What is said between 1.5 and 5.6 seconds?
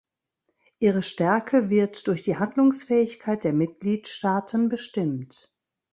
wird durch die Handlungsfähigkeit der Mitgliedstaaten bestimmt.